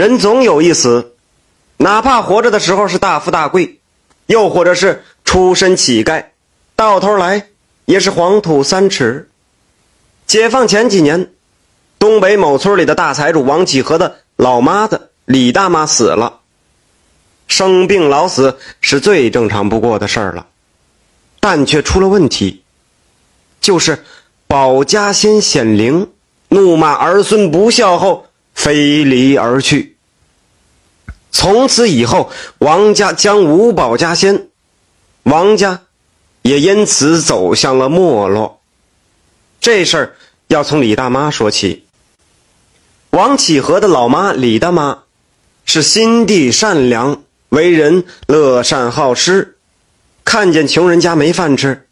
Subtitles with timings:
[0.00, 1.12] 人总有一死，
[1.76, 3.80] 哪怕活着的时候是大富大贵，
[4.24, 6.24] 又或者是出身乞丐，
[6.74, 7.48] 到头来
[7.84, 9.28] 也是黄土三尺。
[10.26, 11.32] 解放前几年，
[11.98, 16.40] 东北某村里的大财主王启和的老妈子李大妈死了。
[17.46, 20.46] 生病老死是最正常不过的事儿了，
[21.40, 22.62] 但却出了问题，
[23.60, 24.02] 就是
[24.46, 26.10] 保家仙显灵，
[26.48, 29.89] 怒骂儿孙不孝后飞离而去。
[31.30, 34.48] 从此以后，王家将无保家仙，
[35.22, 35.82] 王家
[36.42, 38.60] 也因此走向了没落。
[39.60, 40.16] 这事儿
[40.48, 41.84] 要从李大妈说起。
[43.10, 45.04] 王启和的老妈李大妈
[45.64, 47.22] 是心地善良。
[47.50, 49.56] 为人乐善好施，
[50.24, 51.88] 看见穷人家没饭吃，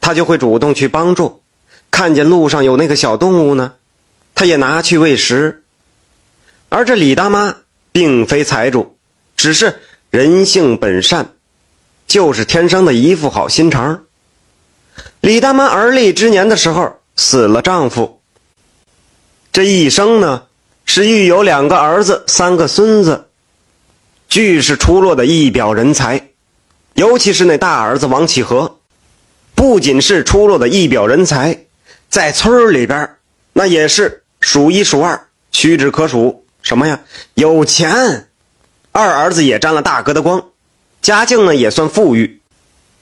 [0.00, 1.42] 她就会主动去帮助；
[1.90, 3.74] 看见路上有那个小动物呢，
[4.34, 5.62] 她也拿去喂食。
[6.70, 7.54] 而这李大妈
[7.94, 8.98] 并非财主，
[9.36, 9.80] 只是
[10.10, 11.34] 人性本善，
[12.08, 14.02] 就是天生的一副好心肠。
[15.20, 18.20] 李大妈而立之年的时候死了丈夫，
[19.52, 20.42] 这一生呢
[20.84, 23.28] 是育有两个儿子，三个孙子。
[24.28, 26.30] 俱是出落的一表人才，
[26.94, 28.80] 尤其是那大儿子王启和，
[29.54, 31.66] 不仅是出落的一表人才，
[32.08, 33.08] 在村里边
[33.52, 36.43] 那也是数一数二，屈指可数。
[36.64, 36.98] 什么呀？
[37.34, 38.26] 有钱。
[38.90, 40.46] 二儿子也沾了大哥的光，
[41.02, 42.40] 家境呢也算富裕。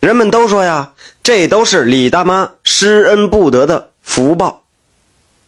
[0.00, 4.64] 人们都说呀，这都是李大妈施恩不得的福报。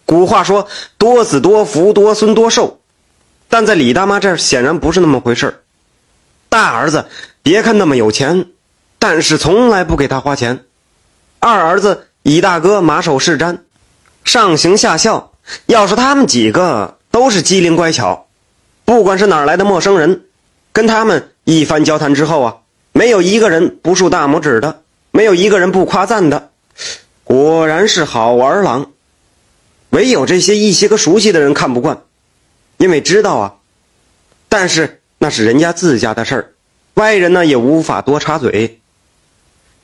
[0.04, 0.68] 古话说
[0.98, 2.80] 多子多福，多孙多寿，
[3.48, 5.60] 但在李大妈这儿显然不是那么回事儿。
[6.48, 7.06] 大儿子
[7.42, 8.46] 别看那么有钱，
[8.98, 10.64] 但是从来不给他花钱。
[11.40, 13.58] 二儿子以大哥马首是瞻，
[14.22, 15.32] 上行下效。
[15.66, 18.26] 要是他们几个都是机灵乖巧，
[18.84, 20.24] 不管是哪来的陌生人，
[20.70, 22.56] 跟他们一番交谈之后啊，
[22.92, 26.50] 没有一个人不竖大拇指的，没有一个人不夸赞的。
[27.24, 28.92] 果然是好儿郎。
[29.88, 32.02] 唯有这些一些个熟悉的人看不惯，
[32.76, 33.54] 因为知道啊，
[34.50, 35.00] 但是。
[35.18, 36.52] 那是人家自家的事儿，
[36.92, 38.80] 外人呢也无法多插嘴。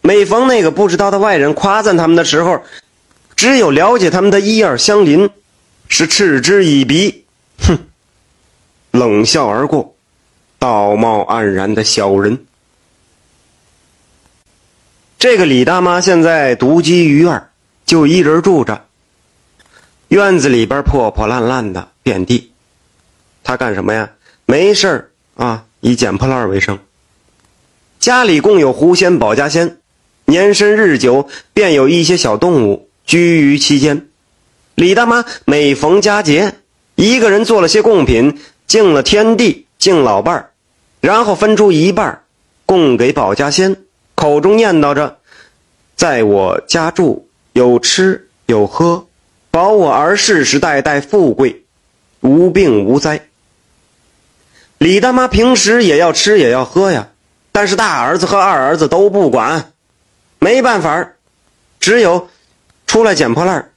[0.02, 2.60] 每逢那个不知道的外人夸赞他们的时候，
[3.34, 5.30] 只有了解他们的一二相邻，
[5.88, 7.21] 是嗤之以鼻，
[7.58, 7.78] 哼，
[8.90, 9.94] 冷笑而过，
[10.58, 12.46] 道貌岸然的小人。
[15.18, 17.48] 这个李大妈现在独居于院，
[17.86, 18.86] 就一人住着。
[20.08, 22.52] 院子里边破破烂烂的，遍地。
[23.42, 24.10] 她干什么呀？
[24.46, 25.08] 没事儿。
[25.34, 26.78] 啊，以捡破烂为生。
[27.98, 29.78] 家里共有狐仙、保家仙，
[30.26, 34.08] 年深日久，便有一些小动物居于其间。
[34.74, 36.56] 李大妈每逢佳节，
[37.02, 40.50] 一个人做了些贡品，敬了天地，敬老伴儿，
[41.00, 42.22] 然后分出一半
[42.64, 43.76] 供给保家仙，
[44.14, 45.18] 口中念叨着
[45.98, 49.04] ：“在我家住，有吃有喝，
[49.50, 51.64] 保我儿世世代代富贵，
[52.20, 53.26] 无病无灾。”
[54.78, 57.08] 李大妈平时也要吃也要喝呀，
[57.50, 59.72] 但是大儿子和二儿子都不管，
[60.38, 61.14] 没办法
[61.80, 62.28] 只有
[62.86, 63.72] 出来捡破烂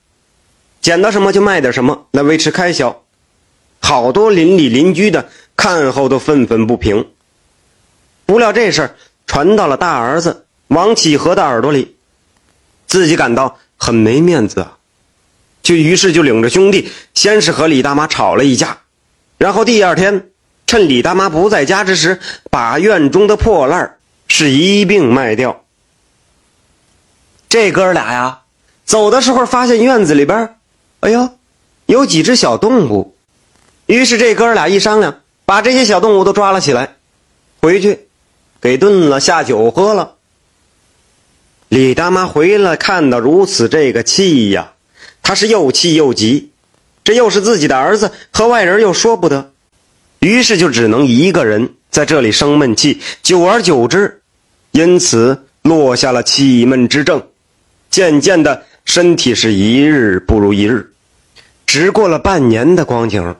[0.79, 3.01] 捡到什么就卖点什么来维持开销。
[3.79, 7.07] 好多邻里邻居的看后都愤愤不平。
[8.25, 8.95] 不料这事儿
[9.27, 11.95] 传到了大儿子王启和的耳朵里，
[12.87, 14.77] 自己感到很没面子啊，
[15.61, 18.79] 就于是就领着兄弟先是和李大妈吵了一架，
[19.37, 20.29] 然后第二天。
[20.67, 22.19] 趁李大妈不在家之时，
[22.49, 23.97] 把院中的破烂
[24.27, 25.63] 是一并卖掉。
[27.47, 28.41] 这哥俩呀，
[28.83, 30.55] 走的时候发现院子里边，
[31.01, 31.29] 哎呦，
[31.85, 33.14] 有几只小动物。
[33.85, 36.95] 于是这哥俩一商量，把这些小动物都抓了起来，
[37.61, 38.07] 回去
[38.59, 40.13] 给炖了下酒喝了。
[41.69, 44.73] 李大妈回来看到如此，这个气呀，
[45.21, 46.51] 她是又气又急，
[47.03, 49.51] 这又是自己的儿子，和外人又说不得。
[50.19, 54.21] 于是就只能一个人在这里生闷气，久而久之，
[54.71, 57.21] 因此落下了气闷之症，
[57.91, 60.91] 渐渐的身体是一日不如一日。
[61.67, 63.35] 只过了半年的光景，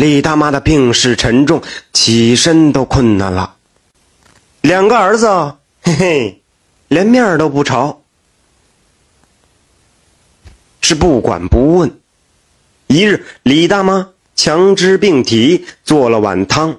[0.00, 1.60] 李大妈的病势沉重，
[1.92, 3.56] 起身都困难了。
[4.62, 5.28] 两个儿子，
[5.82, 6.42] 嘿嘿，
[6.88, 8.00] 连面都不朝，
[10.80, 12.00] 是不管不问。
[12.86, 14.08] 一日，李大妈。
[14.36, 16.78] 强支病体，做了碗汤，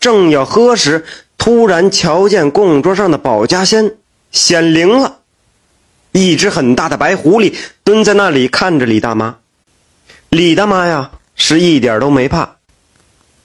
[0.00, 1.04] 正要喝时，
[1.38, 3.94] 突然瞧见供桌上的保家仙
[4.32, 5.18] 显灵了，
[6.10, 7.54] 一只很大的白狐狸
[7.84, 9.36] 蹲在那里看着李大妈。
[10.30, 11.12] 李大妈呀，
[11.46, 12.56] 是一点都没怕，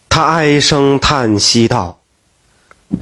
[0.08, 2.00] 他唉声叹息道：“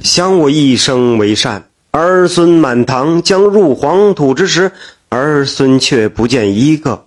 [0.02, 4.72] 想我一生为善，儿孙满堂，将入黄土之时，
[5.08, 7.04] 儿孙却不见一个。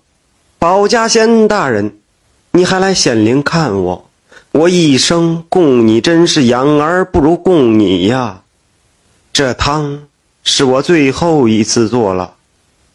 [0.57, 1.97] 保家仙大人，
[2.51, 4.09] 你还来显灵看我？
[4.53, 8.43] 我一生供你，真是养儿不如供你呀。
[9.33, 10.03] 这汤
[10.45, 12.35] 是我最后一次做了，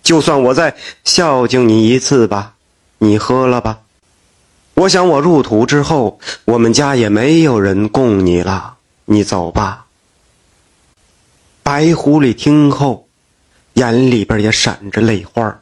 [0.02, 2.54] 就算我再孝敬你一次吧，
[2.96, 3.80] 你喝了吧。”
[4.76, 8.76] 我想，我入土之后，我们家也没有人供你了。
[9.06, 9.86] 你走吧。
[11.62, 13.08] 白狐狸听后，
[13.72, 15.60] 眼里边也闪着泪花，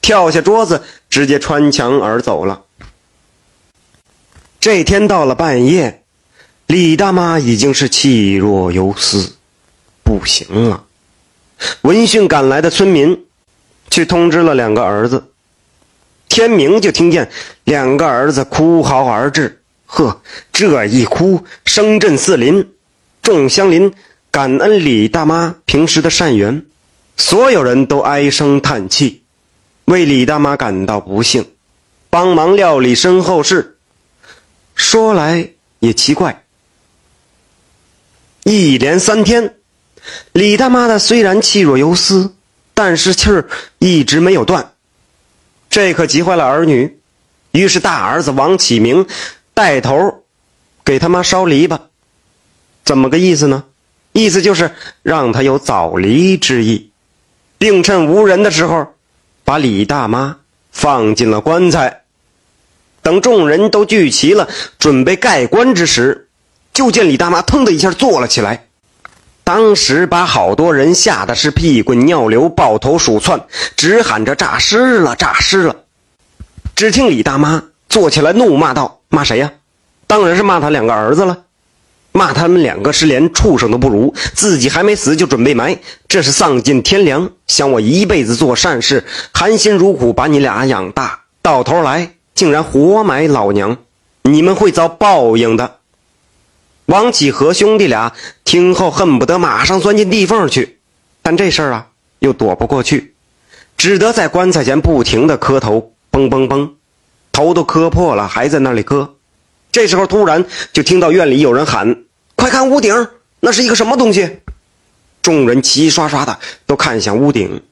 [0.00, 2.62] 跳下桌子，直接穿墙而走了。
[4.58, 6.02] 这天到了半夜，
[6.66, 9.36] 李大妈已经是气若游丝，
[10.02, 10.84] 不行了。
[11.82, 13.24] 闻讯赶来的村民，
[13.90, 15.30] 去通知了两个儿子。
[16.28, 17.30] 天明就听见
[17.64, 20.20] 两个儿子哭嚎而至，呵，
[20.52, 22.68] 这一哭声震四邻，
[23.22, 23.92] 众乡邻
[24.30, 26.64] 感恩李大妈平时的善缘，
[27.16, 29.22] 所有人都唉声叹气，
[29.86, 31.46] 为李大妈感到不幸，
[32.10, 33.78] 帮忙料理身后事。
[34.74, 36.44] 说来也奇怪，
[38.44, 39.56] 一连三天，
[40.32, 42.34] 李大妈的虽然气若游丝，
[42.74, 43.48] 但是气儿
[43.78, 44.72] 一直没有断。
[45.78, 46.98] 这可急坏了儿女，
[47.52, 49.06] 于是大儿子王启明
[49.54, 50.24] 带头
[50.84, 51.78] 给他妈烧篱笆，
[52.84, 53.62] 怎么个意思呢？
[54.10, 54.72] 意思就是
[55.04, 56.90] 让他有早离之意，
[57.58, 58.88] 并趁无人的时候
[59.44, 60.38] 把李大妈
[60.72, 62.02] 放进了棺材。
[63.00, 64.48] 等众人都聚齐了，
[64.80, 66.28] 准备盖棺之时，
[66.72, 68.66] 就见李大妈腾的一下坐了起来。
[69.48, 73.46] 当时把好多人吓得是屁滚尿流、抱头鼠窜，
[73.78, 75.74] 直喊着“诈尸了，诈尸了”。
[76.76, 79.50] 只听李大妈坐起来怒骂道：“骂谁呀？
[80.06, 81.44] 当然是骂他两个儿子了，
[82.12, 87.30] 骂他们两个是连畜生都不如，自己还没死就准备埋，这是丧尽天良。
[87.46, 93.78] 想我一辈子做善事，含辛茹苦把你俩养大，到头来竟然活埋老娘，
[94.24, 95.76] 你们会遭报应的。”
[96.88, 98.14] 王启和兄弟俩
[98.48, 100.78] 听后恨不得马上钻进地缝去，
[101.20, 101.88] 但这事儿啊
[102.20, 103.12] 又躲不过去，
[103.76, 106.70] 只得在棺材前不停的磕头，嘣嘣嘣，
[107.30, 109.16] 头都磕破了，还在那里磕。
[109.70, 112.04] 这时候突然就听到院里有人喊
[112.36, 113.08] ：“快看屋顶，
[113.40, 114.38] 那是一个什么东西？”
[115.20, 117.62] 众人齐刷刷的都看向屋顶，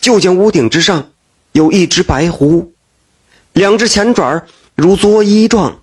[0.00, 1.10] 就见屋顶之上
[1.50, 2.72] 有一只白狐，
[3.54, 4.40] 两只前爪
[4.76, 5.80] 如作揖状。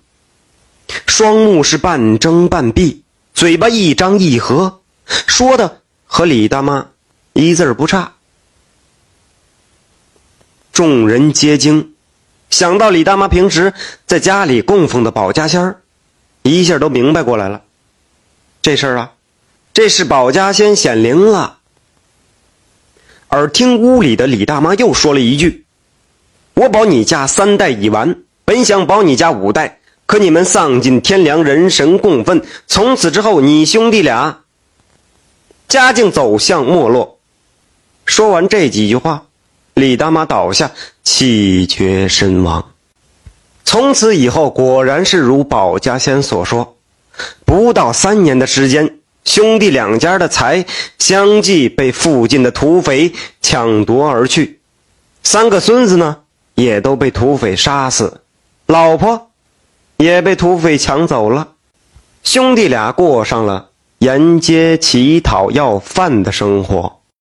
[1.06, 3.01] 双目是半睁半闭，
[3.42, 6.90] 嘴巴一张一合，说的和李大妈
[7.32, 8.12] 一字不差。
[10.72, 11.92] 众人皆惊，
[12.50, 13.74] 想到李大妈平时
[14.06, 15.80] 在家里供奉的保家仙儿，
[16.42, 17.62] 一下都明白过来了。
[18.62, 19.12] 这事儿啊，
[19.74, 21.58] 这是保家仙显灵了。
[23.26, 25.66] 而听屋里的李大妈又说了一句
[26.54, 34.40] ：“我保你家三代已完，本想保你家五代。”可你们丧尽天良，人神共愤，从此之后，你兄弟俩
[35.68, 37.18] 家境走向没落。
[38.04, 39.24] 说完这几句话，
[39.74, 40.72] 李大妈倒下，
[41.02, 42.72] 气绝身亡。
[43.64, 46.76] 从此以后，果然是如保家仙所说，
[47.46, 50.66] 不到三年的时间，兄弟两家的财
[50.98, 54.60] 相继被附近的土匪抢夺而去，
[55.22, 56.18] 三个孙子呢，
[56.54, 58.20] 也都被土匪杀死，
[58.66, 59.31] 老婆。
[60.02, 61.48] 也被土匪抢走了，
[62.24, 63.68] 兄弟俩过上了
[63.98, 67.01] 沿街乞讨要饭的生活。